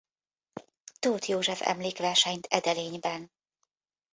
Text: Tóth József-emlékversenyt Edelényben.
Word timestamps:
Tóth 0.99 1.25
József-emlékversenyt 1.25 2.45
Edelényben. 2.47 3.31